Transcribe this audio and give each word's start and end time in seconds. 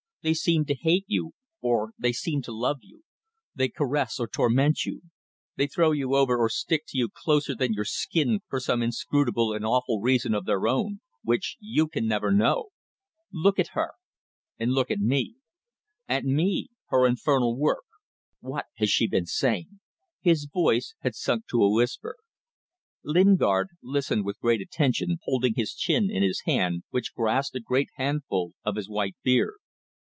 They 0.23 0.35
seem 0.35 0.65
to 0.65 0.75
hate 0.75 1.05
you, 1.07 1.31
or 1.61 1.93
they 1.97 2.11
seem 2.11 2.43
to 2.43 2.55
love 2.55 2.77
you; 2.83 3.01
they 3.55 3.69
caress 3.69 4.19
or 4.19 4.27
torment 4.27 4.85
you; 4.85 5.01
they 5.55 5.65
throw 5.65 5.89
you 5.93 6.13
over 6.13 6.37
or 6.37 6.47
stick 6.47 6.83
to 6.89 6.97
you 6.99 7.09
closer 7.11 7.55
than 7.55 7.73
your 7.73 7.85
skin 7.85 8.41
for 8.47 8.59
some 8.59 8.83
inscrutable 8.83 9.51
and 9.51 9.65
awful 9.65 9.99
reason 9.99 10.35
of 10.35 10.45
their 10.45 10.67
own 10.67 11.01
which 11.23 11.57
you 11.59 11.87
can 11.87 12.05
never 12.05 12.31
know! 12.31 12.67
Look 13.33 13.57
at 13.57 13.69
her 13.69 13.93
and 14.59 14.73
look 14.73 14.91
at 14.91 14.99
me. 14.99 15.37
At 16.07 16.23
me! 16.23 16.69
her 16.89 17.07
infernal 17.07 17.57
work. 17.57 17.85
What 18.41 18.67
has 18.75 18.91
she 18.91 19.07
been 19.07 19.25
saying?" 19.25 19.79
His 20.21 20.45
voice 20.45 20.93
had 20.99 21.15
sunk 21.15 21.47
to 21.47 21.63
a 21.63 21.73
whisper. 21.73 22.15
Lingard 23.03 23.69
listened 23.81 24.25
with 24.25 24.39
great 24.39 24.61
attention, 24.61 25.17
holding 25.23 25.55
his 25.55 25.73
chin 25.73 26.11
in 26.11 26.21
his 26.21 26.41
hand, 26.45 26.83
which 26.91 27.15
grasped 27.15 27.55
a 27.55 27.59
great 27.59 27.89
handful 27.95 28.53
of 28.63 28.75
his 28.75 28.87
white 28.87 29.15
beard. 29.23 29.55